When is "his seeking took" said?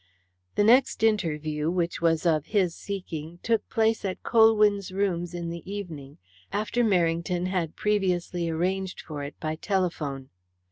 2.47-3.69